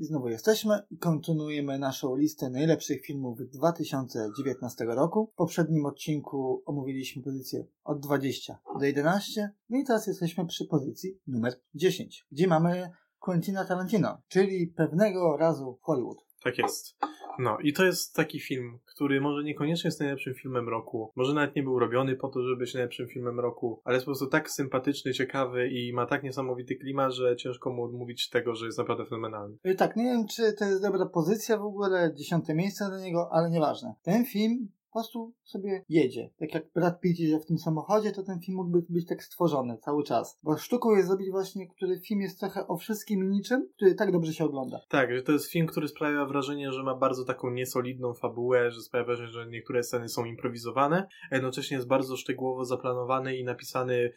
[0.00, 5.30] I znowu jesteśmy i kontynuujemy naszą listę najlepszych filmów 2019 roku.
[5.32, 9.50] W poprzednim odcinku omówiliśmy pozycję od 20 do 11.
[9.70, 15.78] No i teraz jesteśmy przy pozycji numer 10, gdzie mamy Quentina Tarantino, czyli pewnego razu
[15.82, 16.29] Hollywood.
[16.44, 16.96] Tak jest.
[17.38, 21.56] No i to jest taki film, który może niekoniecznie jest najlepszym filmem roku, może nawet
[21.56, 24.50] nie był robiony po to, żeby być najlepszym filmem roku, ale jest po prostu tak
[24.50, 29.04] sympatyczny, ciekawy i ma tak niesamowity klimat, że ciężko mu odmówić tego, że jest naprawdę
[29.04, 29.56] fenomenalny.
[29.64, 33.28] I tak, nie wiem czy to jest dobra pozycja w ogóle, dziesiąte miejsce dla niego,
[33.32, 33.94] ale nieważne.
[34.02, 36.30] Ten film po prostu sobie jedzie.
[36.38, 39.78] Tak jak Brad Pitt jedzie w tym samochodzie, to ten film mógłby być tak stworzony
[39.78, 40.38] cały czas.
[40.42, 44.12] Bo sztuką jest zrobić właśnie, który film jest trochę o wszystkim i niczym, który tak
[44.12, 44.80] dobrze się ogląda.
[44.88, 48.80] Tak, że to jest film, który sprawia wrażenie, że ma bardzo taką niesolidną fabułę, że
[48.80, 54.12] sprawia wrażenie, że niektóre sceny są improwizowane, a jednocześnie jest bardzo szczegółowo zaplanowany i napisany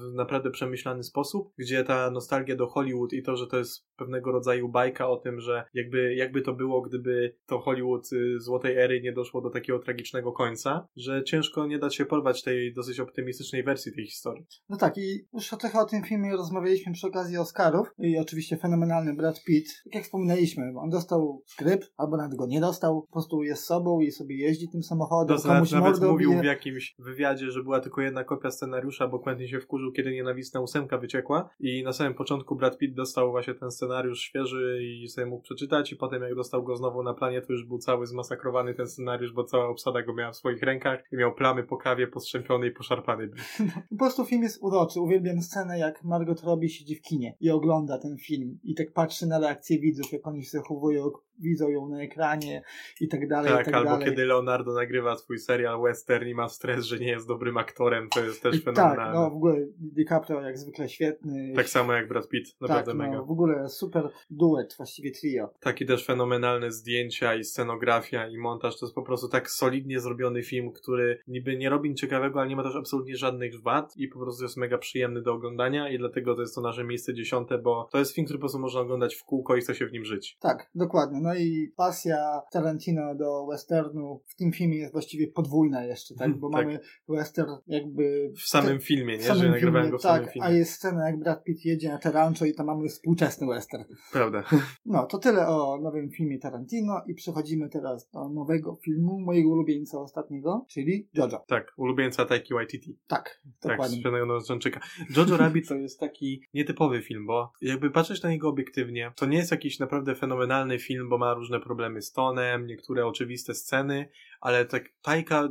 [0.00, 4.32] w naprawdę przemyślany sposób, gdzie ta nostalgia do Hollywood i to, że to jest pewnego
[4.32, 9.00] rodzaju bajka o tym, że jakby, jakby to było, gdyby to Hollywood y, złotej ery
[9.00, 13.00] nie doszło do takiego takiego tragicznego końca, że ciężko nie dać się porwać tej dosyć
[13.00, 14.46] optymistycznej wersji tej historii.
[14.68, 19.14] No tak, i już trochę o tym filmie rozmawialiśmy przy okazji Oscarów i oczywiście fenomenalny
[19.14, 19.66] Brad Pitt.
[19.84, 24.00] Tak jak wspominaliśmy, on dostał skrypt, albo nawet go nie dostał, po prostu jest sobą
[24.00, 26.42] i sobie jeździ tym samochodem, Dostał, komuś nawet mówił bije.
[26.42, 30.60] w jakimś wywiadzie, że była tylko jedna kopia scenariusza, bo Quentin się wkurzył, kiedy nienawistna
[30.60, 35.26] ósemka wyciekła i na samym początku Brad Pitt dostał właśnie ten scenariusz świeży i sobie
[35.26, 38.74] mógł przeczytać i potem jak dostał go znowu na planie, to już był cały zmasakrowany
[38.74, 42.06] ten scenariusz, bo cała obsada go miała w swoich rękach i miał plamy po kawie
[42.06, 43.28] postrzępiony i poszarpany.
[43.90, 45.00] po prostu film jest uroczy.
[45.00, 49.26] Uwielbiam scenę, jak Margot Robbie siedzi w kinie i ogląda ten film i tak patrzy
[49.26, 52.62] na reakcję widzów, jak oni się zachowują, widzą ją na ekranie
[53.00, 53.52] i tak dalej.
[53.52, 54.04] Tak, tak albo dalej.
[54.04, 58.24] kiedy Leonardo nagrywa swój serial western i ma stres, że nie jest dobrym aktorem, to
[58.24, 59.04] jest też fenomenalne.
[59.04, 61.52] Tak, no w ogóle DiCaprio jak zwykle świetny.
[61.56, 63.16] Tak samo jak Brad Pitt, naprawdę tak, mega.
[63.16, 65.50] No, w ogóle super duet, właściwie trio.
[65.60, 70.42] Taki też fenomenalne zdjęcia i scenografia i montaż, to jest po prostu tak solidnie zrobiony
[70.42, 74.08] film, który niby nie robi nic ciekawego, ale nie ma też absolutnie żadnych wad i
[74.08, 77.58] po prostu jest mega przyjemny do oglądania i dlatego to jest to nasze miejsce dziesiąte,
[77.58, 79.92] bo to jest film, który po prostu można oglądać w kółko i chce się w
[79.92, 80.36] nim żyć.
[80.40, 81.20] Tak, dokładnie.
[81.26, 86.38] No i pasja Tarantino do westernu w tym filmie jest właściwie podwójna jeszcze, tak?
[86.38, 86.64] Bo tak.
[86.64, 88.32] mamy western jakby...
[88.36, 89.22] W samym filmie, nie?
[89.22, 90.48] Samym że nagrywałem go w tak, samym filmie.
[90.48, 93.84] a jest scena jak Brad Pitt jedzie na Tarancho i tam mamy współczesny western.
[94.12, 94.42] Prawda.
[94.86, 99.98] No, to tyle o nowym filmie Tarantino i przechodzimy teraz do nowego filmu, mojego ulubieńca
[100.00, 101.44] ostatniego, czyli Jojo.
[101.48, 102.98] Tak, ulubieńca Taiki Waititi.
[103.06, 104.02] Tak, dokładnie.
[104.02, 104.80] Tak, z Johnczyka.
[105.16, 109.38] Jojo Rabbit to jest taki nietypowy film, bo jakby patrzeć na niego obiektywnie, to nie
[109.38, 114.08] jest jakiś naprawdę fenomenalny film, bo ma różne problemy z tonem, niektóre oczywiste sceny,
[114.40, 115.48] ale tak Tajka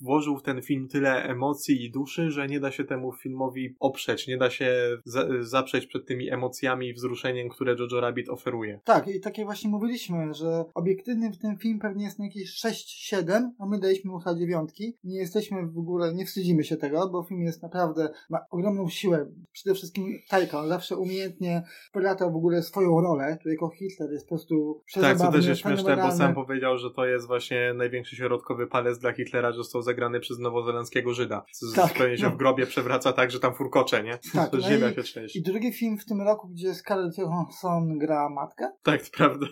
[0.00, 4.28] włożył w ten film tyle emocji i duszy, że nie da się temu filmowi oprzeć,
[4.28, 8.80] nie da się za zaprzeć przed tymi emocjami i wzruszeniem, które Jojo Rabbit oferuje.
[8.84, 13.50] Tak, i takie właśnie mówiliśmy, że obiektywny w tym film pewnie jest na jakieś 6-7,
[13.58, 14.96] a my daliśmy mu dziewiątki.
[15.04, 19.26] Nie jesteśmy w ogóle, nie wstydzimy się tego, bo film jest naprawdę, ma ogromną siłę.
[19.52, 21.62] Przede wszystkim Tajka, on zawsze umiejętnie
[21.92, 25.60] polatał w ogóle swoją rolę, tu jako Hitler jest po prostu Tak, co też jest
[25.60, 30.20] śmieszne, bo sam powiedział, że to jest właśnie największy środkowy palec dla Hitlera, został zagrany
[30.20, 31.44] przez nowozelandzkiego Żyda.
[31.52, 32.30] Z, tak, zupełnie się no.
[32.30, 34.18] w grobie przewraca tak, że tam furkocze, nie?
[34.32, 35.38] Tak, to no ziemia i, się trzęsie.
[35.38, 38.70] I drugi film w tym roku, gdzie Scarlett Johansson gra matkę.
[38.82, 39.46] Tak, to prawda.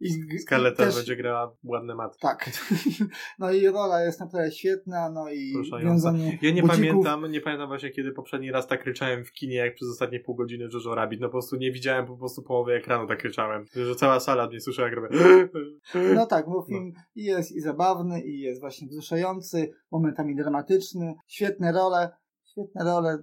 [0.00, 2.20] I, Scarlett też będzie grała ładne matki.
[2.20, 2.50] Tak.
[3.38, 5.52] No i rola jest naprawdę świetna, no i
[5.82, 6.70] wiązanie Ja nie budzików.
[6.70, 10.34] pamiętam, nie pamiętam właśnie kiedy poprzedni raz tak ryczałem w kinie, jak przez ostatnie pół
[10.34, 11.20] godziny Jojo Rabbit.
[11.20, 13.64] No po prostu nie widziałem po prostu połowy ekranu, tak ryczałem.
[13.72, 15.08] Że cała sala mnie słyszała, jak robię.
[16.14, 17.02] No tak, bo film no.
[17.14, 22.10] jest i zabawny, i jest właśnie wzruszający, momentami dramatyczny, świetne role,
[22.52, 23.18] świetne role.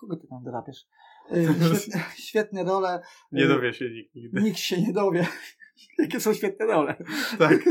[0.00, 0.86] Kogo ty tam drapiesz?
[1.36, 1.46] Y,
[1.80, 3.00] świetne, świetne role.
[3.32, 4.42] Nie dowie się nikt nigdy.
[4.42, 5.26] Nikt się nie dowie.
[5.98, 6.94] Jakie są świetne role.
[7.38, 7.64] Tak.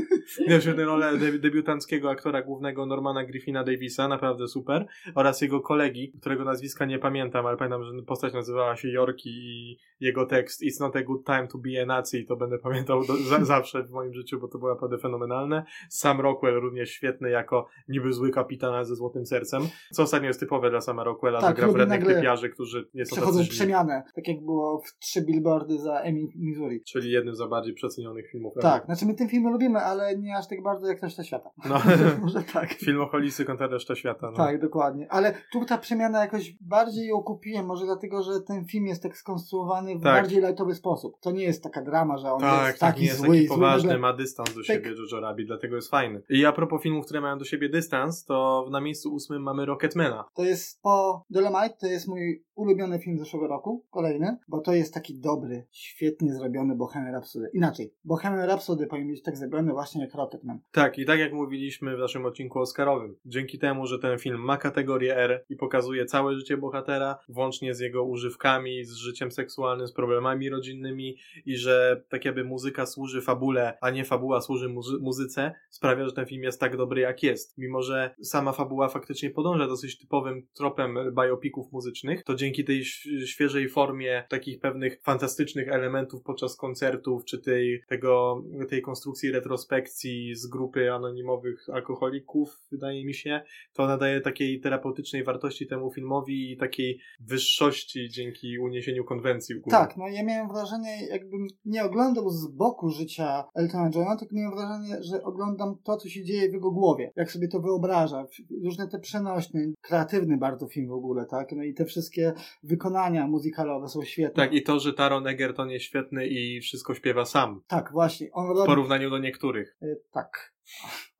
[0.48, 4.86] Miał świetne role debiutanckiego aktora głównego Normana Griffina Davisa, naprawdę super,
[5.16, 9.78] oraz jego kolegi, którego nazwiska nie pamiętam, ale pamiętam, że postać nazywała się Yorki i
[10.00, 13.06] jego tekst It's not a good time to be a Nazi i to będę pamiętał
[13.06, 15.64] do, za, zawsze w moim życiu, bo to było naprawdę fenomenalne.
[15.90, 19.62] Sam Rockwell również świetny jako niby zły kapitan ze złotym sercem,
[19.92, 23.16] co ostatnio jest typowe dla sama Rockwella, tak, że gra wrednych typiarzy, którzy nie są
[23.16, 26.84] Przechodzą przemianę, tak jak było w trzy billboardy za Emmy, Missouri.
[26.84, 28.54] Czyli jednym za bardziej przed niedocenionych filmów.
[28.62, 31.50] Tak, znaczy my ten film lubimy, ale nie aż tak bardzo jak reszta świata.
[31.70, 31.76] No.
[32.22, 32.74] Może tak.
[32.74, 34.32] Filmoholicy kontra reszta świata.
[34.32, 34.38] No.
[34.38, 35.08] Tak, dokładnie.
[35.12, 39.18] Ale tu ta przemiana jakoś bardziej ją kupiłem, może dlatego, że ten film jest tak
[39.18, 40.22] skonstruowany w Tak.
[40.22, 41.20] bardziej lightowy sposób.
[41.22, 43.48] To nie jest taka drama, że on Tak, jest tak, taki nie jest zły, taki
[43.48, 44.66] zły poważny, nagle- ma dystans do Tak.
[44.66, 46.22] siebie Jojo Rabbit, dlatego jest fajny.
[46.30, 50.26] I a propos filmów, które mają do siebie dystans, to na miejscu ósmym mamy Rocketmana.
[50.34, 54.94] To jest po Dolomite, to jest mój ulubiony film zeszłego roku, kolejny, bo to jest
[54.94, 57.50] taki dobry, świetnie zrobiony Bohemian Rhapsody.
[57.54, 60.60] Inaczej, Bohemian Rhapsody powinien być tak zrobiony właśnie jak Rocketman.
[60.72, 64.58] Tak, i tak jak mówiliśmy w naszym odcinku Oscarowym, dzięki temu, że ten film ma
[64.58, 69.94] kategorię R i pokazuje całe życie bohatera, włącznie z jego używkami, z życiem seksualnym, z
[69.94, 75.54] problemami rodzinnymi i że tak jakby muzyka służy fabule, a nie fabuła służy muzy- muzyce,
[75.70, 77.58] sprawia, że ten film jest tak dobry jak jest.
[77.58, 82.86] Mimo, że sama fabuła faktycznie podąża dosyć typowym tropem biopików muzycznych, to dzięki tej
[83.26, 90.48] świeżej formie takich pewnych fantastycznych elementów podczas koncertów, czy tej, tego, tej konstrukcji retrospekcji z
[90.48, 93.42] grupy anonimowych alkoholików, wydaje mi się,
[93.74, 99.78] to nadaje takiej terapeutycznej wartości temu filmowi i takiej wyższości dzięki uniesieniu konwencji w górę.
[99.78, 104.56] Tak, no ja miałem wrażenie, jakbym nie oglądał z boku życia Eltona Johna, tylko miałem
[104.56, 107.12] wrażenie, że oglądam to, co się dzieje w jego głowie.
[107.16, 108.26] Jak sobie to wyobraża.
[108.64, 111.52] Różne te przenośne, kreatywny bardzo film w ogóle, tak?
[111.52, 112.34] No i te wszystkie
[112.64, 114.44] wykonania muzykalowe są świetne.
[114.44, 117.61] Tak, i to, że Taron Egerton jest świetny i wszystko śpiewa sam.
[117.68, 118.32] Tak, właśnie.
[118.32, 118.66] On W robi...
[118.66, 119.78] porównaniu do niektórych.
[119.84, 120.54] Y, Tak.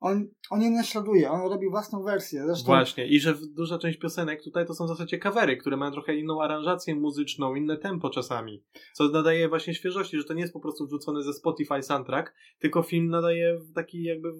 [0.00, 2.42] On, on nie naśladuje, on robi własną wersję.
[2.46, 3.06] Zresztą Właśnie.
[3.06, 6.42] I że duża część piosenek tutaj to są w zasadzie kawery, które mają trochę inną
[6.42, 8.64] aranżację muzyczną, inne tempo czasami.
[8.94, 12.82] Co nadaje właśnie świeżości, że to nie jest po prostu wrzucony ze Spotify soundtrack, tylko
[12.82, 14.32] film nadaje taki jakby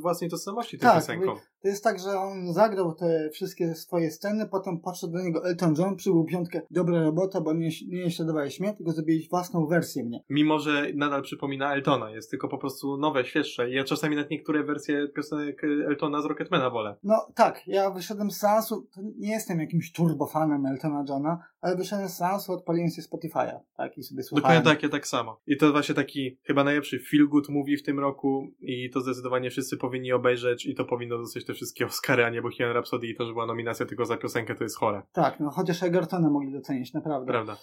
[0.00, 1.38] własnej tożsamości tym Tak, piosenkom.
[1.62, 5.74] to jest tak, że on zagrał te wszystkie swoje sceny, potem podszedł do niego Elton
[5.78, 10.24] John, przybył piątkę, dobra robota, bo nie, nie naśladowałeś mnie, tylko zrobiłeś własną wersję mnie.
[10.30, 13.70] Mimo, że nadal przypomina Eltona, jest tylko po prostu nowe, świeższe.
[13.70, 16.96] I ja czasami nawet niektóre wersje piosenek Eltona z Rocketmana wolę.
[17.02, 22.16] No tak, ja wyszedłem z seansu, nie jestem jakimś turbofanem Eltona Johna, ale wyszedłem z
[22.16, 24.58] seansu, odpaliłem sobie Spotify'a, tak, i sobie słuchałem.
[24.58, 25.40] Dokładnie tak, ja tak samo.
[25.46, 29.50] I to właśnie taki chyba najlepszy feel good movie w tym roku i to zdecydowanie
[29.50, 33.16] wszyscy powinni obejrzeć i to powinno dostać te wszystkie Oscary, a nie Bohemian Rhapsody i
[33.16, 35.02] to, że była nominacja tylko za piosenkę, to jest chore.
[35.12, 37.32] Tak, no chociaż Egertona mogli docenić, naprawdę.
[37.32, 37.56] Prawda.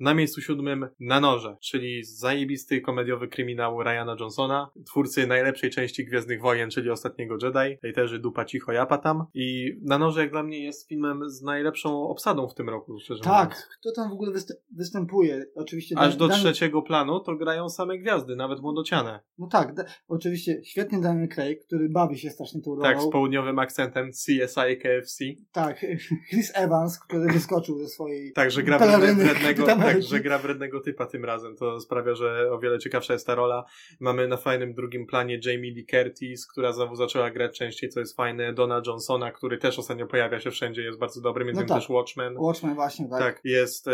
[0.00, 6.40] Na miejscu siódmym Na Noże, czyli zajebisty komediowy kryminał Ryana Johnsona, twórcy najlepszej części Gwiezdnych
[6.40, 9.24] Wojen, czyli Ostatniego Jedi, tej też dupa cicho japa tam.
[9.34, 13.20] I Na Noże jak dla mnie jest filmem z najlepszą obsadą w tym roku, szczerze
[13.26, 13.48] mówiąc.
[13.48, 15.44] Tak, kto tam w ogóle występ- występuje?
[15.54, 19.20] Oczywiście Aż do Dan- trzeciego planu to grają same gwiazdy, nawet młodociane.
[19.38, 19.72] No tak,
[20.08, 22.82] oczywiście świetny Daniel Craig, który bawi się strasznie tą rolą.
[22.82, 25.24] Tak, z południowym akcentem CSI KFC.
[25.52, 25.80] Tak,
[26.30, 30.80] Chris Evans, który wyskoczył ze swojej Tak, że gra wrednego, Kapitana tak, że gra wrednego
[30.80, 31.56] typa tym razem.
[31.56, 33.64] To sprawia, że o wiele ciekawsza jest ta rola.
[34.00, 38.16] Mamy na fajnym drugim planie Jamie Lee Curtis, która znowu zaczęła grać częściej, co jest
[38.16, 38.52] fajne.
[38.52, 41.88] Donna Johnsona, który też ostatnio pojawia się wszędzie, jest bardzo dobry, między No innymi tak.
[41.88, 42.34] też Watchmen.
[42.38, 43.20] Watchmen właśnie, tak.
[43.20, 43.92] Tak, jest e,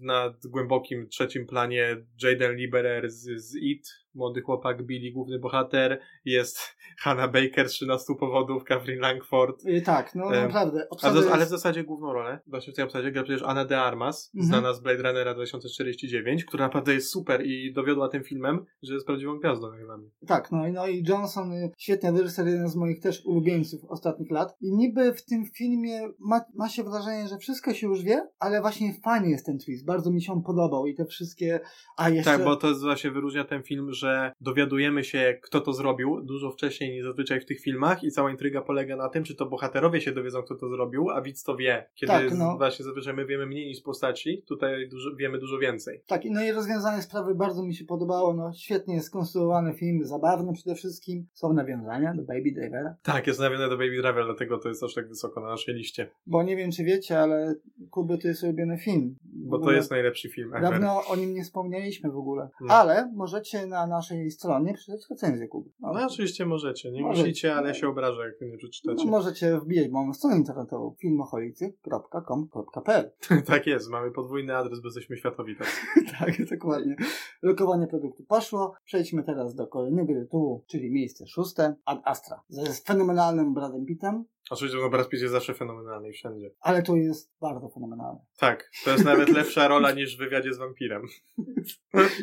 [0.00, 6.00] na głębokim trzecim planie Jaden Liberer z, z It, młody chłopak Billy, główny bohater.
[6.24, 6.58] Jest
[7.02, 9.66] Hannah Baker, 13 powodów, Catherine Langford.
[9.66, 10.86] Y, Tak, no Em, naprawdę.
[11.02, 11.50] Ale, w- ale w jest...
[11.50, 14.48] zasadzie główną rolę, właśnie w tej obsadzie gra przecież Anna de Armas, Mhm.
[14.48, 19.06] znana z Blade Runnera 2049, która naprawdę jest super i dowiodła tym filmem, że jest
[19.06, 20.08] prawdziwą gwiazdą jak dla mnie.
[20.26, 24.30] Tak, no, i- no i Johnson, y, świetny reżyser, jeden z moich też ulubieńców ostatnich
[24.30, 24.56] lat.
[24.60, 28.60] I niby w tym filmie ma, ma się wrażenie, że wszystko się już wie, ale
[28.60, 29.84] właśnie fajny jest ten twist.
[29.86, 31.60] Bardzo mi się on podobał i te wszystkie...
[31.96, 32.30] A jeszcze...
[32.30, 33.99] Tak, bo to jest właśnie wyróżnia ten film, że
[34.40, 38.62] dowiadujemy się, kto to zrobił dużo wcześniej niż zazwyczaj w tych filmach i cała intryga
[38.62, 41.86] polega na tym, czy to bohaterowie się dowiedzą, kto to zrobił, a widz to wie.
[41.94, 42.56] Kiedy Tak, no.
[42.56, 46.02] właśnie zazwyczaj my wiemy mniej niż postaci, tutaj dużo, wiemy dużo więcej.
[46.06, 48.34] Tak, no i rozwiązanie sprawy bardzo mi się podobało.
[48.34, 51.26] No, świetnie jest skonstruowany film, zabawny przede wszystkim.
[51.32, 52.94] Są nawiązania do Baby Drivera.
[53.02, 56.10] Tak, jest nawiązane do Baby Driver, dlatego to jest aż tak wysoko na naszej liście.
[56.26, 57.54] Bo nie wiem, czy wiecie, ale
[57.90, 59.16] Kuby to jest ulubiony film.
[59.24, 60.70] Bo to jest najlepszy film ever.
[60.70, 62.48] Dawno o nim nie wspomnieliśmy w ogóle.
[62.60, 62.74] No.
[62.74, 65.70] Ale możecie na naszej stronie przeczytać recenzję Kuby.
[65.80, 67.22] No, No oczywiście możecie, nie Możecie.
[67.28, 69.04] musicie, ale się obrażę, jak nie przeczytacie.
[69.04, 73.10] no, możecie wbijać moją stronę internetową filmoholicy.com.pl
[73.46, 75.70] tak jest, mamy podwójny adres, bo jesteśmy światowi tacy.
[76.18, 76.96] Tak, dokładnie.
[77.42, 78.74] Lokowanie produktu poszło.
[78.84, 82.42] Przejdźmy teraz do kolejnego tytułu, czyli miejsce szóste, Ad Astra.
[82.48, 86.50] Z fenomenalnym Bradem Pittem, Oczywiście, no Brad Pitt jest zawsze fenomenalny i wszędzie.
[86.60, 88.20] ale tu jest bardzo fenomenalny.
[88.38, 91.02] Tak, to jest nawet lepsza rola niż w wywiadzie z wampirem.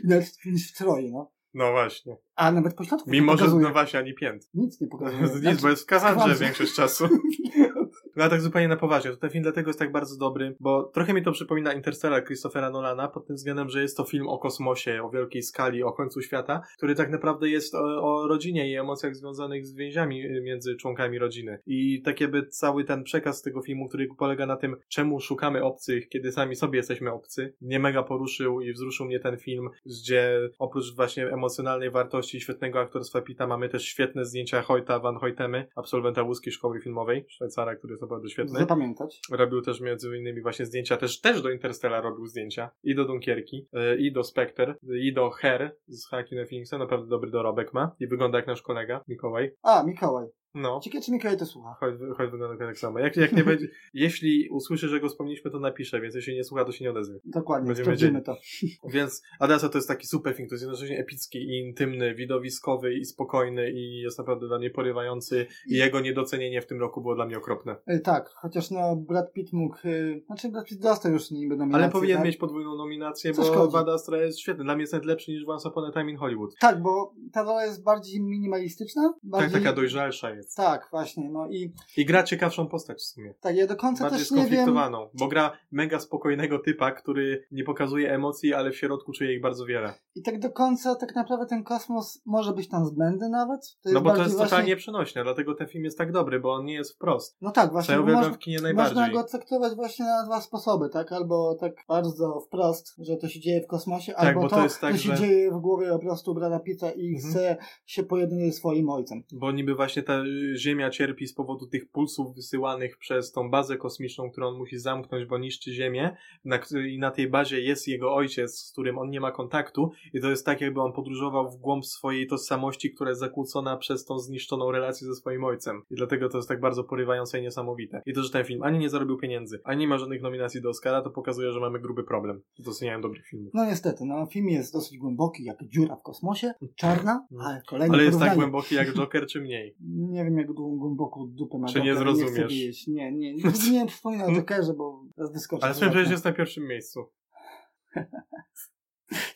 [0.03, 1.31] Nawet niż w Troi, no.
[1.57, 2.17] No właśnie.
[2.35, 3.63] A nawet pośladków Mimo, nie że pokazuje.
[3.67, 4.49] no właśnie, ani pięt.
[4.53, 5.21] Nic nie pokazuje.
[5.23, 6.45] Nic, Znaczy, bo jest w kazandrze skazandrze.
[6.45, 7.07] większość czasu.
[8.17, 10.83] No a tak zupełnie na poważnie, to ten film dlatego jest tak bardzo dobry, bo
[10.83, 14.37] trochę mi to przypomina Interstellar Christophera Nolana pod tym względem, że jest to film o
[14.37, 18.75] kosmosie, o wielkiej skali, o końcu świata, który tak naprawdę jest o, o rodzinie i
[18.75, 21.59] emocjach związanych z więziami y, między członkami rodziny.
[21.65, 26.09] I tak jakby cały ten przekaz tego filmu, który polega na tym, czemu szukamy obcych,
[26.09, 30.95] kiedy sami sobie jesteśmy obcy, mnie mega poruszył i wzruszył mnie ten film, gdzie oprócz
[30.95, 36.23] właśnie emocjonalnej wartości i świetnego aktorstwa Pita mamy też świetne zdjęcia Hojta Van Hoytemy, absolwenta
[36.23, 38.59] łódzkiej szkoły filmowej, Szwajcara, który jest naprawdę świetny.
[38.59, 39.21] Zapamiętać.
[39.31, 42.69] Robił też między innymi właśnie zdjęcia, też, też do Interstellar robił zdjęcia.
[42.83, 46.79] I do Dunkierki, yy, i do Spectre, i do Her z Hackinem Phoenixem.
[46.79, 47.95] Naprawdę dobry dorobek ma.
[47.99, 49.51] I wygląda jak nasz kolega, Mikołaj.
[49.63, 50.27] A, Mikołaj.
[50.55, 50.79] No.
[50.83, 51.75] Ciekawe, czy Mikołaj to słucha.
[51.79, 52.99] Choć, choć wygląda tak samo.
[52.99, 56.65] Jak, jak nie będzie, jeśli usłyszy, że go wspomnieliśmy, to napisze, więc jeśli nie słucha,
[56.65, 57.19] to się nie odezwie.
[57.25, 58.37] Dokładnie, Będziemy sprawdzimy to.
[58.93, 63.05] Więc Adasa to jest taki super film, to jest jednocześnie epicki i intymny, widowiskowy i
[63.05, 67.25] spokojny i jest naprawdę dla mnie porywający i jego niedocenienie w tym roku było dla
[67.25, 67.75] mnie okropne.
[67.89, 71.83] Y, Tak, chociaż no Brad Pitt mógł, y, znaczy Brad Pitt dostał już niby nominację,
[71.83, 72.25] Ale powinien tak?
[72.25, 73.73] mieć podwójną nominację, Co bo szkodzi?
[73.73, 74.63] Wada Astra jest świetny.
[74.63, 76.55] Dla mnie jest nawet lepszy niż Once Upon a Time in Hollywood.
[76.59, 79.51] Tak, bo ta rola jest bardziej minimalistyczna, bardziej...
[79.51, 80.57] Tak, taka dojrzalsza jest.
[80.57, 83.33] Tak, właśnie, no i I gra ciekawszą postać w sumie.
[83.41, 84.75] tak, ja do końca Bardziej też nie wiem...
[85.13, 89.65] bo gra mega spokojnego typa, który nie pokazuje emocji, ale w środku czuje ich bardzo
[89.65, 89.93] wiele.
[90.15, 93.77] I tak do końca tak naprawdę ten kosmos może być tam zbędny nawet.
[93.85, 96.65] No bo to jest właśnie- totalnie przenośne, dlatego ten film jest tak dobry, bo on
[96.65, 97.37] nie jest wprost.
[97.41, 99.13] No tak, Co właśnie, ja bo uwielbiam można, w kinie można najbardziej.
[99.13, 101.11] go traktować właśnie na dwa sposoby, tak?
[101.11, 104.61] Albo tak bardzo wprost, że to się dzieje w kosmosie, Tak, albo bo to, to
[104.81, 107.31] tak, to się że- dzieje w głowie po prostu Brada Pitta i Mhm.
[107.33, 109.23] chce się pojedynić ze swoim ojcem.
[109.33, 110.13] Bo niby właśnie ta
[110.57, 115.25] Ziemia cierpi z powodu tych pulsów wysyłanych przez tą bazę kosmiczną, którą on musi zamknąć,
[115.25, 116.17] bo niszczy Ziemię.
[116.45, 119.91] Na, I na tej bazie jest jego ojciec, z którym on nie ma kontaktu.
[120.13, 124.05] I to jest tak, jakby on podróżował w głąb swojej tożsamości, która jest zakłócona przez
[124.05, 125.81] tą zniszczoną relację ze swoim ojcem.
[125.89, 128.01] I dlatego to jest tak bardzo porywające i niesamowite.
[128.05, 130.69] I to, że ten film ani nie zarobił pieniędzy, ani nie ma żadnych nominacji do
[130.69, 132.41] Oscara, to pokazuje, że mamy gruby problem.
[132.59, 133.51] Doceniają dobrych filmów.
[133.53, 137.51] No niestety, no film jest dosyć głęboki, jak dziura w kosmosie, czarna, Mhm.
[137.51, 139.75] ale kolejne Ale jest tak głęboki jak Joker, czy mniej?
[140.17, 142.53] Nie wiem, jak głęboką dupę ma Czy nie zrozumiesz?
[142.53, 142.87] wiedzieć.
[142.87, 145.65] Nie, nie, nie, nie przypominam o Jokerze, bo teraz wyskoczy.
[145.65, 146.11] Ale przecież okna.
[146.11, 147.05] jest na pierwszym miejscu.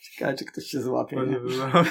[0.02, 1.16] Ciekawe, czy ktoś się złapie.
[1.16, 1.40] No, nie?
[1.58, 1.84] no.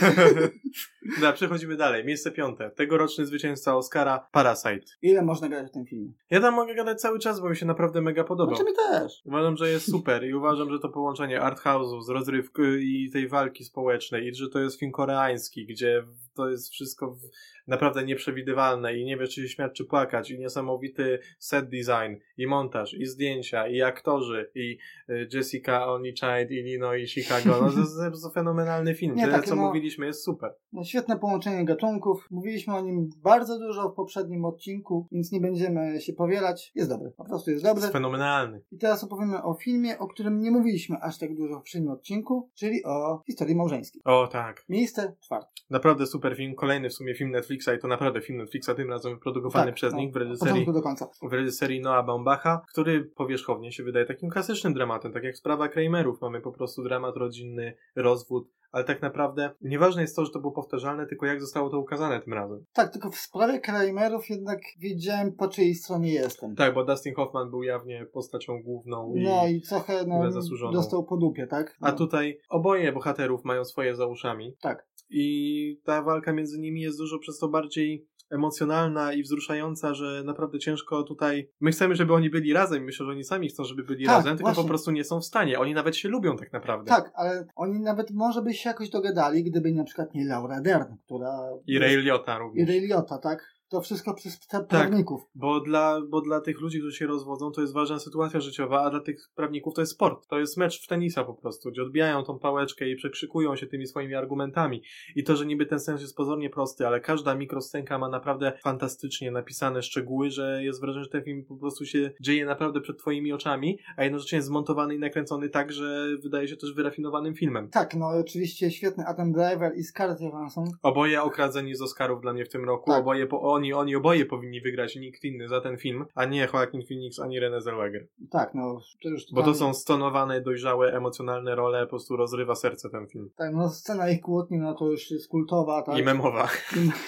[1.14, 2.04] Dobra, przechodzimy dalej.
[2.04, 2.70] Miejsce piąte.
[2.70, 4.86] Tegoroczny zwycięzca Oscara Parasite.
[5.02, 6.12] Ile można grać w tym filmie?
[6.30, 8.56] Ja tam mogę gadać cały czas, bo mi się naprawdę mega podobał.
[8.56, 9.22] Znaczy mi też.
[9.24, 12.62] Uważam, że jest super i uważam, że to połączenie art house'u z rozrywki
[13.04, 17.20] i tej walki społecznej i że to jest film koreański, gdzie to jest wszystko w-
[17.66, 22.46] naprawdę nieprzewidywalne i nie wiesz, czy się śmiać, czy płakać i niesamowity set design i
[22.46, 24.78] montaż i zdjęcia i aktorzy i
[25.10, 27.58] y, Jessica Onitschid i Lino i Chicago.
[27.62, 29.14] No to jest, to jest fenomenalny film.
[29.14, 30.54] Nie, Tyle, takie co no- mówiliśmy, jest super.
[30.72, 32.26] No, świetne połączenie gatunków.
[32.30, 36.72] Mówiliśmy o nim bardzo dużo w poprzednim odcinku, więc nie będziemy się powielać.
[36.74, 37.10] Jest dobry.
[37.16, 37.80] Po prostu jest dobry.
[37.80, 38.62] Jest fenomenalny.
[38.72, 42.50] I teraz opowiemy o filmie, o którym nie mówiliśmy aż tak dużo w poprzednim odcinku,
[42.54, 44.02] czyli o historii małżeńskiej.
[44.04, 44.64] O tak.
[44.68, 45.48] Miejsce czwarte.
[45.70, 46.54] Naprawdę super film.
[46.54, 49.92] Kolejny w sumie film Netflixa i to naprawdę film Netflixa, tym razem wyprodukowany Tak, przez
[49.92, 51.08] no, nich w reżyserii, do końca.
[51.22, 56.20] w reżyserii Noah Baumbacha, który powierzchownie się wydaje takim klasycznym dramatem, tak jak sprawa Kramerów.
[56.20, 57.59] Mamy po prostu dramat rodzinny,
[57.96, 61.78] rozwód, ale tak naprawdę nieważne jest to, że to było powtarzalne, tylko jak zostało to
[61.78, 62.64] ukazane tym razem.
[62.72, 66.56] Tak, tylko w sprawie Kramerów jednak wiedziałem po czyjej stronie jestem.
[66.56, 69.22] Tak, bo Dustin Hoffman był jawnie postacią główną i...
[69.22, 70.72] No i trochę no, zasłużoną.
[70.72, 71.76] dostał po dupie, tak?
[71.80, 74.56] No, A tutaj oboje bohaterów mają swoje za uszami.
[74.60, 74.90] Tak.
[75.10, 80.58] I ta walka między nimi jest dużo przez to bardziej emocjonalna i wzruszająca, że naprawdę
[80.58, 81.50] ciężko tutaj.
[81.60, 82.84] My chcemy, żeby oni byli razem.
[82.84, 84.62] Myślę, że oni sami chcą, żeby byli Tak, razem, tylko właśnie.
[84.62, 85.58] po prostu nie są w stanie.
[85.58, 86.88] Oni nawet się lubią tak naprawdę.
[86.88, 90.94] Tak, ale oni nawet może by się jakoś dogadali, gdyby na przykład nie Laura Dern,
[91.04, 91.38] która...
[91.66, 92.68] I Ray Liotta I również.
[92.68, 93.59] Ray Liotta, tak?
[93.70, 95.20] To wszystko przez te prawników.
[95.34, 98.90] Bo dla, bo dla tych ludzi, którzy się rozwodzą, to jest ważna sytuacja życiowa, a
[98.90, 100.26] dla tych prawników to jest sport.
[100.28, 103.86] To jest mecz w tenisa po prostu, gdzie odbijają tą pałeczkę i przekrzykują się tymi
[103.86, 104.82] swoimi argumentami.
[105.16, 109.30] I to, że niby ten sens jest pozornie prosty, ale każda mikroscenka ma naprawdę fantastycznie
[109.30, 113.32] napisane szczegóły, że jest wrażenie, że ten film po prostu się dzieje naprawdę przed twoimi
[113.32, 117.68] oczami, a jednocześnie jest zmontowany i nakręcony tak, że wydaje się też wyrafinowanym filmem.
[117.68, 120.64] Tak, no oczywiście świetny Adam Driver i Scarlett Johansson.
[120.82, 122.90] Oboje okradzeni z Oscarów dla mnie w tym roku.
[122.90, 123.00] Tak.
[123.00, 126.82] Oboje po, oni, oni oboje powinni wygrać nikt inny za ten film, a nie Joaquin
[126.88, 128.06] Phoenix ani Renée Zellweger.
[128.30, 132.90] Tak, no to już Bo to są stonowane, dojrzałe, emocjonalne role, po prostu rozrywa serce
[132.90, 133.30] ten film.
[133.36, 135.98] Tak, no scena ich kłótni, no to już jest kultowa, tak?
[135.98, 136.48] I memowa.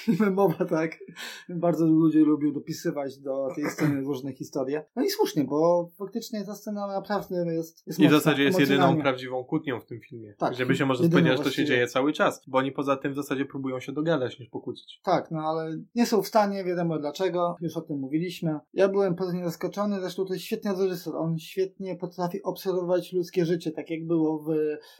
[0.09, 0.99] I memowa, tak.
[1.49, 4.85] Bardzo ludzie lubią dopisywać do tej sceny różne historie.
[4.97, 9.01] No i słusznie, bo faktycznie ta scena naprawdę jest, jest I w zasadzie jest jedyną
[9.01, 10.35] prawdziwą kłótnią w tym filmie.
[10.39, 12.43] Tak, Gdzie by się można jedyną spodziewać, że to się dzieje cały czas.
[12.47, 15.01] Bo oni poza tym w zasadzie próbują się dogadać niż pokłócić.
[15.05, 18.59] Tak, no ale nie są w stanie stanie, wiadomo dlaczego, już o tym mówiliśmy.
[18.73, 23.71] Ja byłem pozytywnie zaskoczony, zresztą to jest świetny reżyser, on świetnie potrafi obserwować ludzkie życie,
[23.71, 24.49] tak jak było w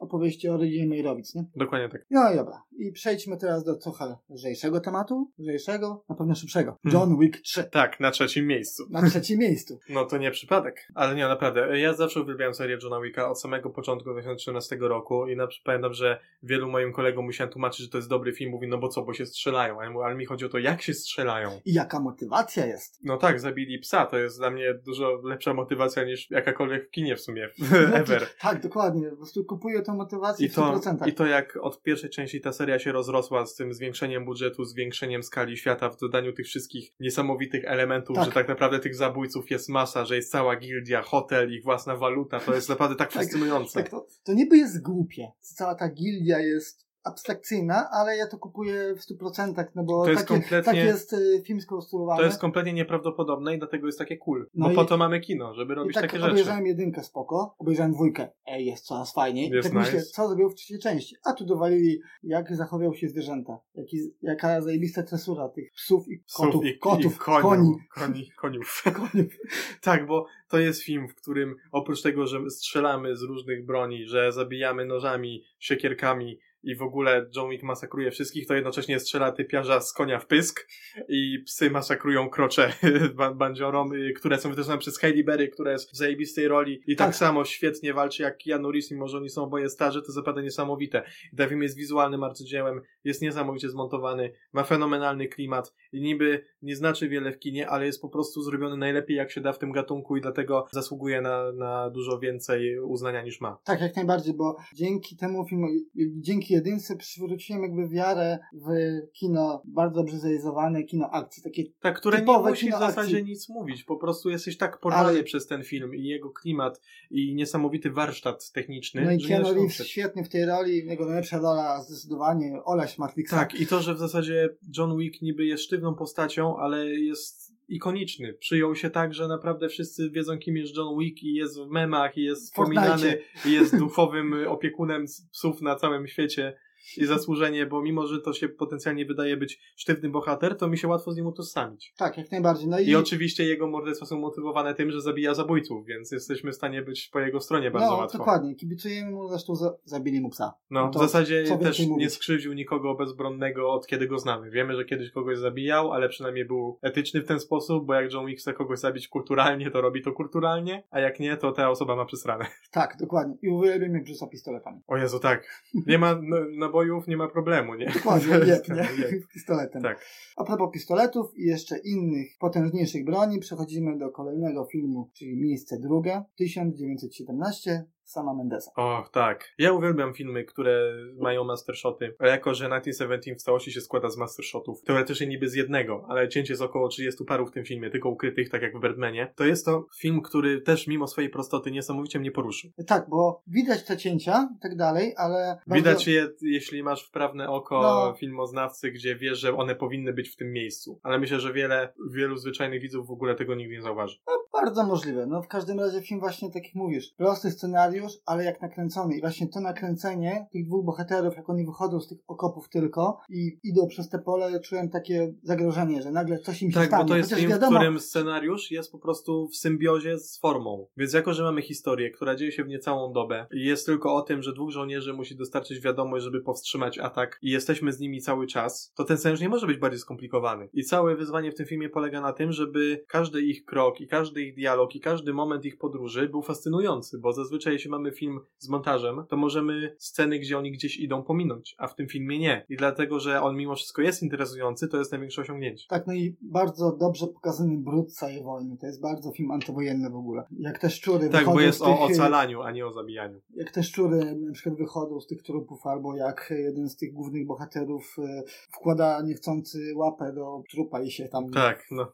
[0.01, 1.45] opowieści o rodzinie Mejrowic, nie?
[1.57, 2.07] Dokładnie tak.
[2.11, 2.63] No i dobra.
[2.79, 6.79] I przejdźmy teraz do trochę lżejszego tematu, lżejszego, na pewno szybszego.
[6.83, 7.01] Hmm.
[7.01, 7.65] John Wick 3.
[7.65, 8.83] Tak, na trzecim miejscu.
[8.91, 9.79] Na trzecim miejscu.
[9.89, 10.89] No to nie przypadek.
[10.95, 11.81] Ale nie, naprawdę.
[11.81, 15.95] Ja zawsze uwielbiałem serię Johna Wicka od samego początku 2013 roku i na przykład pamiętam,
[15.95, 18.51] że wielu moim kolegom musiałem tłumaczyć, że to jest dobry film.
[18.51, 20.03] Mówi, no bo co, bo się strzelają.
[20.05, 20.95] Ale mi chodzi o to, jak się
[21.33, 21.61] strzelają.
[21.65, 22.99] I jaka motywacja jest.
[23.05, 24.07] No tak, zabili psa.
[24.07, 27.49] To jest dla mnie dużo lepsza motywacja niż jakakolwiek w kinie w sumie.
[27.93, 28.27] No, Ever.
[28.41, 29.11] Tak, dokładnie.
[29.11, 31.09] Po prostu kupuję tę motywację I w to, 100%.
[31.09, 35.23] I to jak od pierwszej części ta seria się rozrosła z tym zwiększeniem budżetu, zwiększeniem
[35.23, 38.25] skali świata, w dodaniu tych wszystkich niesamowitych elementów, Tak.
[38.25, 42.41] że tak naprawdę tych zabójców jest masa, że jest cała gildia, hotel, ich własna waluta,
[42.41, 43.83] to jest naprawdę tak Tak, fascynujące.
[43.83, 45.29] Tak, to, to niby jest głupie.
[45.41, 50.63] Cała ta gildia jest abstrakcyjna, ale ja to kupuję w 100%, no bo tak, kompletnie-
[50.63, 52.19] tak jest y, film skonstruowany.
[52.21, 54.47] To jest kompletnie nieprawdopodobne i dlatego jest takie cool.
[54.55, 56.33] No bo po to mamy kino, żeby robić tak takie rzeczy.
[56.33, 59.51] obejrzałem jedynkę spoko, obejrzałem dwójkę, ej, jest coraz fajniej.
[59.51, 60.05] Jest tak myślę, nice.
[60.07, 61.17] co zrobił w trzeciej części.
[61.25, 63.59] A tu dowalili, jak zachowywał się zwierzęta.
[63.75, 67.77] Jaki, jaka zajebista tresura tych psów i Psów kotów, i, kotów i koniu, koni.
[67.95, 68.83] koni, koniów.
[69.13, 69.33] Koniów.
[69.81, 74.33] Tak, bo to jest film, w którym oprócz tego, że strzelamy z różnych broni, że
[74.33, 79.92] zabijamy nożami, siekierkami i w ogóle John Wick masakruje wszystkich, to jednocześnie strzela typiarza z
[79.92, 80.69] konia w pysk
[81.09, 82.73] i psy masakrują krocze
[83.16, 86.97] ba- bandziorom, y, które są wytyczone przez Hailey Berry, która jest w zajebistej roli i
[86.97, 87.16] tak, Tak.
[87.16, 91.02] samo świetnie walczy jak Keanu Reeves, mimo że oni są oboje starzy, to naprawdę niesamowite.
[91.33, 96.76] I ten film jest wizualnym arcydziełem, jest niesamowicie zmontowany, ma fenomenalny klimat i niby nie
[96.76, 99.73] znaczy wiele w kinie, ale jest po prostu zrobiony najlepiej jak się da w tym
[99.73, 103.59] gatunku i dlatego zasługuje na, na dużo więcej uznania niż ma.
[103.64, 105.87] Tak, jak najbardziej, bo dzięki temu filmowi,
[106.21, 108.67] dzięki jedynce przywróciłem jakby wiarę w
[109.13, 113.31] kino bardzo dobrze zrealizowane, kino akcji, takie Tak, które nie musi w zasadzie akcji.
[113.31, 116.81] nic mówić, po prostu jesteś tak porwany Ale- przez ten film i jego klimat
[117.11, 121.83] i niesamowity warsztat techniczny, No i Keanu Reeves świetnie w tej roli, jego najlepsza rola
[121.83, 123.37] zdecydowanie, Oleś Matrixa.
[123.37, 128.33] Tak, i to, że w zasadzie John Wick niby jest sztywną postacią, ale jest ikoniczny.
[128.33, 132.19] Przyjął się tak, że naprawdę wszyscy wiedzą, kim jest John Wick i jest w memach,
[132.19, 136.57] i jest wspominany, i jest duchowym opiekunem psów na całym świecie.
[136.97, 140.89] I zasłużenie, bo mimo, że to się potencjalnie wydaje być sztywny bohater, to mi się
[140.89, 141.95] łatwo z nim utożsamić.
[141.97, 142.69] Tak, jak najbardziej.
[142.69, 146.55] No i, I oczywiście jego morderstwa są motywowane tym, że zabija zabójców, więc jesteśmy w
[146.55, 148.19] stanie być po jego stronie bardzo no, łatwo.
[148.19, 150.55] dokładnie, kibicujemy mu, zresztą za, zabili mu psa.
[150.71, 152.12] No, to w zasadzie też nie mówić?
[152.12, 154.51] skrzywdził nikogo bezbronnego od kiedy go znamy.
[154.51, 158.27] Wiemy, że kiedyś kogoś zabijał, ale przynajmniej był etyczny w ten sposób, bo jak John
[158.27, 161.97] Wick chce kogoś zabić kulturalnie, to robi to kulturalnie, a jak nie, to ta osoba
[161.97, 162.47] ma przesrane.
[162.71, 163.37] Tak, dokładnie.
[163.42, 164.81] I uwielbiam jak rzuca pistoletami.
[164.87, 165.64] O Jezu, tak.
[165.87, 167.87] Nie ma n- nabojów, nie ma problemu, nie?
[167.95, 169.03] Dokładnie, jeb, nie?
[169.03, 169.29] jeb.
[169.33, 169.83] Pistoletem.
[169.83, 170.07] Tak.
[170.37, 176.23] A propos pistoletów i jeszcze innych potężniejszych broni, przechodzimy do kolejnego filmu, czyli miejsce drugie,
[176.37, 178.70] 1917, sama Mendesa.
[178.77, 179.53] O, tak.
[179.59, 182.14] Ja uwielbiam filmy, które mają mastershoty.
[182.18, 186.29] A jako, że 1917 w całości się składa z mastershotów, teoretycznie niby z jednego, ale
[186.29, 189.44] cięcie jest około 30 parów w tym filmie, tylko ukrytych, tak jak w Birdmanie, to
[189.44, 192.70] jest to film, który też mimo swojej prostoty niesamowicie mnie poruszył.
[192.87, 195.59] Tak, bo widać te cięcia i tak dalej, ale...
[195.66, 198.14] Widać je, jeśli masz wprawne oko No.
[198.18, 201.01] filmoznawcy, gdzie wiesz, że one powinny być w tym miejscu.
[201.03, 204.18] Ale myślę, że wiele, wielu zwyczajnych widzów w ogóle tego nigdy nie zauważy.
[204.53, 205.27] Bardzo możliwe.
[205.27, 209.17] No w każdym razie film właśnie, tak jak mówisz, prosty scenariusz, ale jak nakręcony.
[209.17, 213.59] I właśnie to nakręcenie tych dwóch bohaterów, jak oni wychodzą z tych okopów tylko i
[213.65, 217.05] idą przez te pole, czułem takie zagrożenie, że nagle coś im się Tak, stanie.
[217.05, 220.38] bo to jest Chociaż film, wiadomo, w którym scenariusz jest po prostu w symbiozie z
[220.38, 220.87] formą.
[220.97, 224.23] Więc jako, że mamy historię, która dzieje się w niecałą dobę i jest tylko o
[224.23, 228.47] tym, że dwóch żołnierzy musi dostarczyć wiadomość, żeby powstrzymać atak i jesteśmy z nimi cały
[228.47, 230.69] czas, to ten scenariusz nie może być bardziej skomplikowany.
[230.73, 234.43] I całe wyzwanie w tym filmie polega na tym, żeby każdy ich krok i każdy
[234.43, 238.68] ich dialog i każdy moment ich podróży był fascynujący, bo zazwyczaj jeśli mamy film z
[238.68, 242.66] montażem, to możemy sceny, gdzie oni gdzieś idą pominąć, a w tym filmie nie.
[242.68, 245.87] I dlatego, że on mimo wszystko jest interesujący, to jest największe osiągnięcie.
[245.88, 248.76] Tak, no i bardzo dobrze pokazany brud całej wojny.
[248.81, 250.42] To jest bardzo film antywojenny w ogóle.
[250.59, 253.40] Jak te szczury Tak, wychodzą bo jest z o tych, ocalaniu, a nie o zabijaniu.
[253.55, 257.46] jak te szczury na przykład wychodzą z tych trupów, albo jak jeden z tych głównych
[257.46, 261.50] bohaterów e, wkłada niechcący łapę do trupa i się tam...
[261.50, 262.12] Tak, no.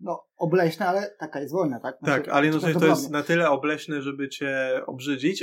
[0.00, 1.98] No, obleśne, ale taka jest wojna, tak?
[2.00, 3.18] Tak, Znaczy, ale jednocześnie to prawdopodobnie.
[3.18, 4.80] jest na tyle obleśne, żeby cię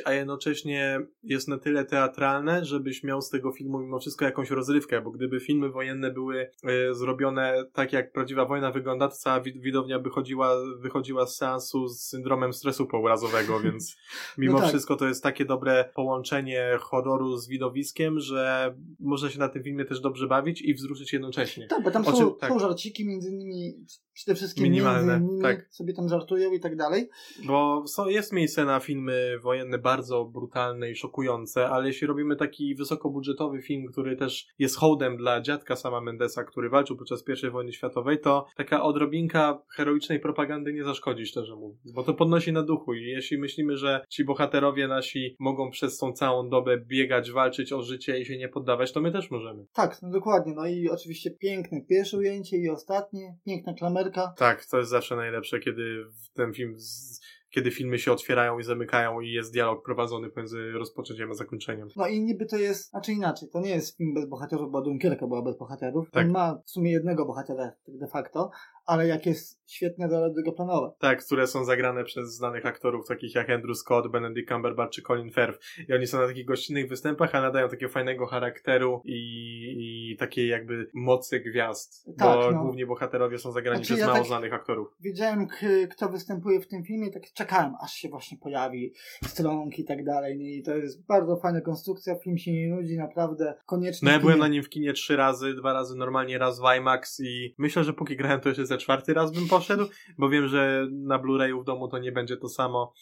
[0.06, 5.02] a jednocześnie jest na tyle teatralne, żebyś miał z tego filmu mimo wszystko jakąś rozrywkę,
[5.02, 10.00] bo gdyby filmy wojenne były e, zrobione tak, jak prawdziwa wojna wygląda, to cała widownia
[10.00, 13.98] by chodziła, wychodziła z seansu z syndromem stresu pourazowego, więc
[14.38, 14.70] mimo no tak.
[14.70, 19.86] wszystko to jest takie dobre połączenie horroru z widowiskiem, że można się na tym filmie
[19.86, 21.68] też dobrze bawić i wzruszyć jednocześnie.
[21.68, 22.50] Tak, bo tam są, tak.
[22.50, 23.86] są żarciki, między innymi
[24.18, 25.68] przede wszystkim Minimalne, między tak.
[25.70, 27.10] sobie tam żartują i tak dalej.
[27.46, 32.76] Bo są, jest miejsce na filmy wojenne bardzo brutalne i szokujące, ale jeśli robimy taki
[32.76, 37.74] wysokobudżetowy film, który też jest hołdem dla dziadka sama Mendesa, który walczył podczas I wojny
[37.74, 42.94] światowej, to taka odrobinka heroicznej propagandy nie zaszkodzi, szczerze mówiąc, bo to podnosi na duchu
[42.94, 47.82] i jeśli myślimy, że ci bohaterowie nasi mogą przez tą całą dobę biegać, walczyć o
[47.82, 49.66] życie i się nie poddawać, to my też możemy.
[49.74, 53.74] Tak, no dokładnie, no i oczywiście piękne pierwsze ujęcie i ostatnie, piękna
[54.12, 54.34] klamerka.
[54.38, 59.22] Tak, to jest zawsze najlepsze, kiedy ten film z kiedy filmy się otwierają i zamykają
[59.22, 61.88] i jest dialog prowadzony pomiędzy rozpoczęciem a zakończeniem.
[61.96, 65.28] No i niby to jest, znaczy inaczej, to nie jest film bez bohaterów, bo Dunkierka
[65.28, 66.12] była bez bohaterów.
[66.12, 66.26] Tak.
[66.26, 68.52] On ma w sumie jednego bohatera de facto,
[68.88, 70.92] ale jak jest świetne role drugoplanowe.
[71.00, 75.32] Tak, które są zagrane przez znanych aktorów, takich jak Andrew Scott, Benedict Cumberbatch czy Colin
[75.32, 75.60] Firth.
[75.90, 80.48] I oni są na takich gościnnych występach, ale nadają takiego fajnego charakteru i, i takiej
[80.48, 82.06] jakby mocy gwiazd.
[82.18, 82.64] Tak, bo no.
[82.64, 84.88] głównie bohaterowie są zagrani znaczy, przez ja mało tak znanych aktorów.
[85.00, 85.48] Wiedziałem,
[85.90, 88.94] kto występuje w tym filmie, tak czekałem, aż się właśnie pojawi
[89.26, 90.58] stronki i tak dalej.
[90.58, 94.06] I to jest bardzo fajna konstrukcja, film się nie nudzi, naprawdę koniecznie.
[94.06, 97.20] No ja byłem na nim w kinie trzy razy, dwa razy normalnie, raz w IMAX
[97.20, 99.86] i myślę, że póki grałem to jeszcze czwarty raz bym poszedł,
[100.18, 102.94] bo wiem, że na Blu-rayu w domu to nie będzie to samo.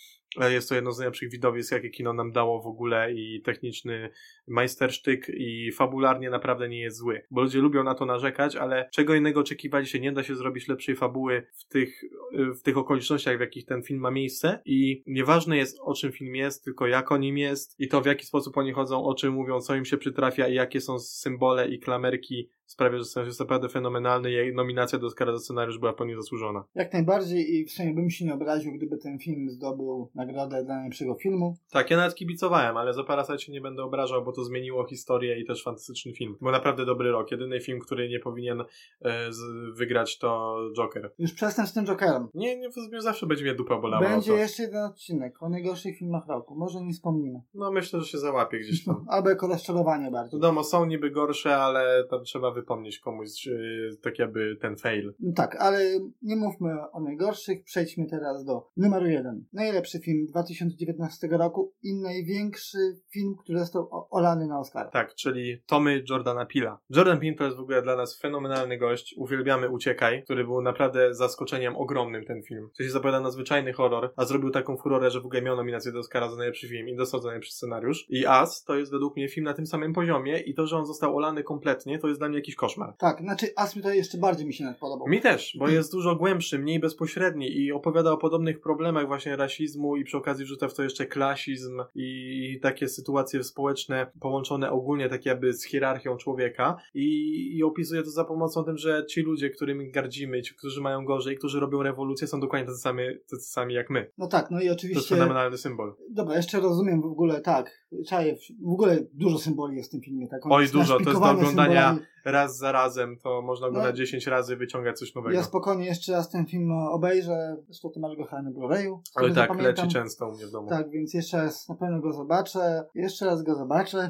[0.49, 4.09] Jest to jedno z najlepszych widowisk, jakie kino nam dało w ogóle i techniczny
[4.47, 7.21] majstersztyk i fabularnie naprawdę nie jest zły.
[7.31, 10.67] Bo ludzie lubią na to narzekać, ale czego innego oczekiwali się, nie da się zrobić
[10.67, 12.01] lepszej fabuły w tych,
[12.33, 16.35] w tych okolicznościach, w jakich ten film ma miejsce i nieważne jest o czym film
[16.35, 19.33] jest, tylko jak o nim jest i to w jaki sposób oni chodzą, o czym
[19.33, 23.69] mówią, co im się przytrafia i jakie są symbole i klamerki sprawia, że jest naprawdę
[23.69, 26.63] fenomenalny i nominacja do Oscara za scenariusz była pełni zasłużona.
[26.75, 30.75] Jak najbardziej i w sumie bym się nie obraził, gdyby ten film zdobył nagrodę dla
[30.75, 31.57] najlepszego filmu.
[31.71, 35.39] Tak, ja nawet kibicowałem, ale za Parasite się nie będę obrażał, bo to zmieniło historię
[35.39, 36.37] i też fantastyczny film.
[36.41, 37.31] Był naprawdę dobry rok.
[37.31, 38.61] Jedyny film, który nie powinien
[39.01, 39.41] e, z,
[39.77, 41.11] wygrać to Joker.
[41.19, 42.27] Już przestęp z tym Jokerem.
[42.33, 44.09] Nie, nie, zawsze będzie mnie dupa bolała.
[44.09, 46.55] Będzie jeszcze jeden odcinek o najgorszych filmach roku.
[46.55, 47.41] Może nie wspomnimy.
[47.53, 49.05] No myślę, że się załapie gdzieś tam.
[49.09, 50.39] Albo jako rozczarowanie bardziej.
[50.39, 55.13] Wiadomo, są niby gorsze, ale tam trzeba wypomnieć komuś yy, tak jakby ten fail.
[55.19, 55.79] No tak, ale
[56.21, 57.63] nie mówmy o najgorszych.
[57.63, 59.45] Przejdźmy teraz do numeru jeden.
[59.53, 62.77] Najlepszy film 2019 roku i największy
[63.13, 64.89] film, który został olany na Oscar.
[64.91, 66.79] Tak, czyli Tommy Jordana Pila.
[66.89, 69.15] Jordan Peele to jest w ogóle dla nas fenomenalny gość.
[69.17, 72.69] Uwielbiamy Uciekaj, który był naprawdę zaskoczeniem ogromnym ten film.
[72.77, 75.91] To się zapowiada na zwyczajny horror, a zrobił taką furorę, że w ogóle miał nominację
[75.91, 78.05] do Oscara za najlepszy film i dostał za najlepszy scenariusz.
[78.09, 80.85] I As to jest według mnie film na tym samym poziomie i to, że on
[80.85, 82.93] został olany kompletnie, to jest dla mnie jakiś koszmar.
[82.97, 85.07] Tak, znaczy As mi to jeszcze bardziej mi się podobał.
[85.07, 89.94] Mi też, bo jest dużo głębszy, mniej bezpośredni i opowiada o podobnych problemach właśnie rasizmu
[89.95, 95.25] i przy okazji wrzuca w to jeszcze klasizm i takie sytuacje społeczne połączone ogólnie tak
[95.25, 99.91] jakby z hierarchią człowieka i, i opisuje to za pomocą tym, że ci ludzie, którymi
[99.91, 103.89] gardzimy, ci, którzy mają gorzej, którzy robią rewolucję, są dokładnie tacy sami, tacy sami jak
[103.89, 104.11] my.
[104.17, 104.93] No tak, no i oczywiście...
[104.93, 105.95] To jest fenomenalny symbol.
[106.09, 110.27] Dobra, jeszcze rozumiem w ogóle, tak, czaję, w ogóle dużo symboli jest w tym filmie,
[110.27, 110.45] tak?
[110.45, 112.14] On Oj, dużo, to jest do oglądania symbolami.
[112.25, 115.35] Raz za razem, to można go no, na 10 razy wyciągać coś nowego.
[115.35, 118.99] Ja spokojnie jeszcze raz ten film obejrzę, zresztą ty masz go chyba na Blu-rayu.
[119.15, 119.85] Ale tak, zapamiętam.
[119.85, 120.69] leci często u mnie w domu.
[120.69, 124.09] Tak, więc jeszcze raz na pewno go zobaczę, jeszcze raz go zobaczę,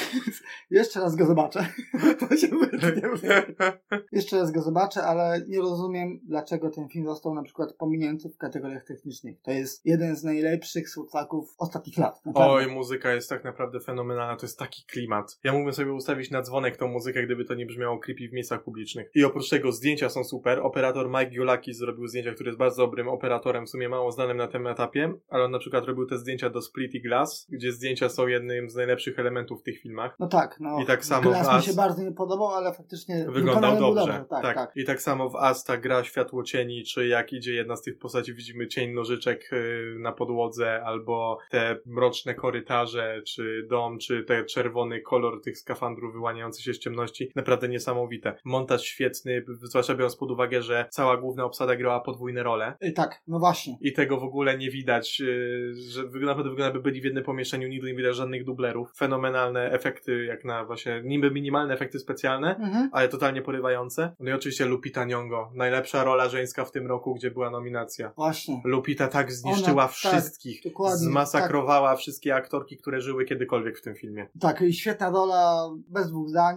[0.70, 1.66] jeszcze raz go zobaczę.
[2.20, 2.48] to się
[4.12, 8.36] jeszcze raz go zobaczę, ale nie rozumiem, dlaczego ten film został na przykład pominięty w
[8.36, 9.40] kategoriach technicznych.
[9.42, 12.26] To jest jeden z najlepszych soundtracków ostatnich lat.
[12.26, 12.54] Naprawdę.
[12.54, 15.38] Oj, muzyka jest tak naprawdę fenomenalna, to jest taki klimat.
[15.44, 18.62] Ja mógłbym sobie ustawić na dzwonek tą muzykę, gdyby to nie brzmiało creepy w miejscach
[18.62, 19.10] publicznych.
[19.14, 20.60] I oprócz tego zdjęcia są super.
[20.60, 24.48] Operator Mike Giolaki zrobił zdjęcia, który jest bardzo dobrym operatorem, w sumie mało znanym na
[24.48, 28.08] tym etapie, ale on na przykład robił te zdjęcia do Split i Glass, gdzie zdjęcia
[28.08, 30.16] są jednym z najlepszych elementów w tych filmach.
[30.18, 30.80] No tak, no.
[30.82, 31.66] I tak samo Glass w As...
[31.66, 34.24] mi się bardzo nie podobał, ale faktycznie wyglądał dobrze.
[34.30, 37.54] Tak, tak, tak, I tak samo w As ta gra światło cieni, czy jak idzie
[37.54, 43.66] jedna z tych postaci, widzimy cień nożyczek y, na podłodze, albo te mroczne korytarze, czy
[43.70, 48.34] dom, czy ten czerwony kolor tych skafandrów wyłaniający się z ciemności naprawdę niesamowite.
[48.44, 52.74] Montaż świetny, zwłaszcza biorąc pod uwagę, że cała główna obsada grała podwójne role.
[52.84, 53.76] Y, tak, no właśnie.
[53.80, 57.68] I tego w ogóle nie widać, yy, że naprawdę wygląda, jakby byli w jednym pomieszczeniu,
[57.68, 58.92] nigdy nie widać żadnych dublerów.
[58.96, 62.90] Fenomenalne efekty, jak na właśnie, niby minimalne efekty specjalne, Mhm.
[62.92, 64.14] ale totalnie porywające.
[64.20, 68.12] No i oczywiście Lupita Nyong'o, najlepsza rola żeńska w tym roku, gdzie była nominacja.
[68.16, 68.60] Właśnie.
[68.64, 70.62] Lupita tak zniszczyła Ona, tak, wszystkich.
[70.64, 74.26] dokładnie, Zmasakrowała wszystkie aktorki, które żyły kiedykolwiek w tym filmie.
[74.40, 76.56] Tak, i świetna rola, bez dwóch zdań,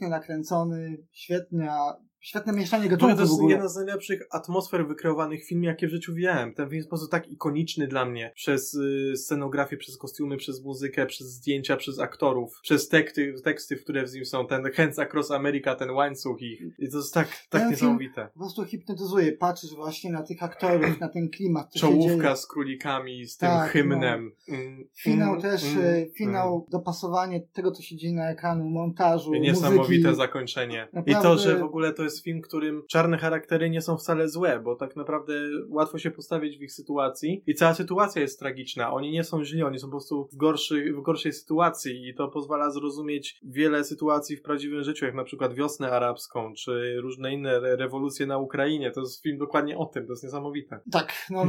[0.00, 5.48] świetnie nakręcony, świetna, świetne mieszanie To gatunków w jest jedna z najlepszych atmosfer wykreowanych w
[5.48, 6.54] filmie, jakie w życiu widziałem.
[6.54, 8.32] Ten film jest po prostu tak ikoniczny dla mnie.
[8.34, 14.06] Przez y, scenografię, przez kostiumy, przez muzykę, przez zdjęcia, przez aktorów, przez teksty, teksty, które
[14.06, 14.46] w nim są.
[14.46, 16.60] Ten Hands Across America, ten łańcuch ich.
[16.78, 18.28] I to jest tak, tak Ten niesamowite.
[18.34, 21.72] Po prostu hipnotyzuje, patrzysz właśnie na tych aktorów, na ten klimat.
[21.74, 24.32] Czołówka z królikami, z tym Tak, hymnem.
[24.48, 29.30] Mm, Finał mm, też, mm, e, finał, dopasowanie tego, co się dzieje na ekranu, montażu,
[29.30, 29.42] mm.
[29.42, 30.16] Niesamowite muzyki.
[30.16, 30.88] zakończenie.
[30.92, 34.28] I Naprawdę- to, że w ogóle to jest film, którym czarne charaktery nie są wcale
[34.28, 35.34] złe, bo tak naprawdę
[35.68, 38.92] łatwo się postawić w ich sytuacji i cała sytuacja jest tragiczna.
[38.92, 42.28] Oni nie są źli, oni są po prostu w, gorszy, w gorszej sytuacji i to
[42.28, 47.50] pozwala zrozumieć wiele sytuacji w prawdziwym życiu, jak na przykład wiosnę arabską, czy różne inne
[47.56, 48.90] re- rewolucje na Ukrainie.
[48.90, 50.80] To jest film dokładnie o tym, to jest niesamowite.
[50.92, 51.46] Tak, no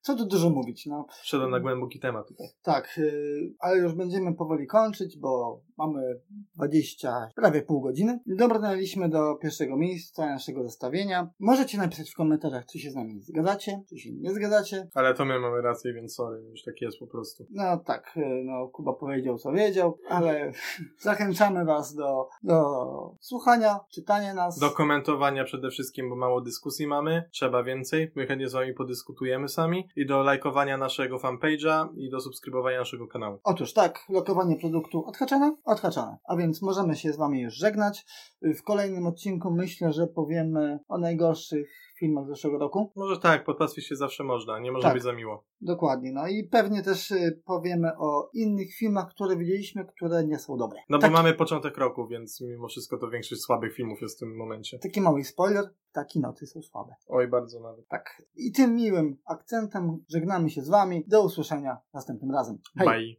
[0.00, 1.06] co tu dużo mówić, no.
[1.22, 2.48] Wszedłem na głęboki temat tutaj.
[2.62, 6.20] Tak, yy, ale już będziemy powoli kończyć, bo mamy
[6.56, 8.20] 20, prawie pół godziny.
[8.26, 11.30] Dobrnęliśmy do pierwszego miejsca naszego zestawienia.
[11.40, 14.88] Możecie napisać w komentarzach, czy się z nami zgadzacie, czy się nie zgadzacie.
[14.94, 17.46] Ale to my mamy rację, więc sorry, już tak jest po prostu.
[17.50, 20.52] No tak, yy, no Kuba powiedział co wiedział, ale
[21.00, 24.58] zachęcamy Was do, do słuchania, czytania nas.
[24.58, 29.48] Do komentowania przede wszystkim, bo mało dyskusji mamy, trzeba więcej, my chętnie z wami podyskutujemy
[29.48, 33.40] sami i do lajkowania naszego fanpage'a i do subskrybowania naszego kanału.
[33.44, 35.56] Otóż tak, lokowanie produktu odhaczone?
[35.64, 36.16] Odhaczone.
[36.24, 38.06] A więc możemy się z Wami już żegnać.
[38.42, 42.92] W kolejnym odcinku myślę, że powiemy o najgorszych filmach z zeszłego roku.
[42.96, 44.94] Może tak, podpastwić się zawsze można, nie może Tak.
[44.94, 45.44] być za miło.
[45.60, 46.12] Dokładnie.
[46.12, 50.78] No i pewnie też y, powiemy o innych filmach, które widzieliśmy, które nie są dobre.
[50.88, 54.20] No bo Tak, mamy początek roku, więc mimo wszystko to większość słabych filmów jest w
[54.20, 54.78] tym momencie.
[54.78, 56.94] Taki mały spoiler, takie noty są słabe.
[57.08, 57.88] Oj, bardzo nawet.
[57.88, 58.22] Tak.
[58.36, 61.04] I tym miłym akcentem żegnamy się z Wami.
[61.06, 62.58] Do usłyszenia następnym razem.
[62.78, 62.88] Hej!
[62.88, 63.14] Bye.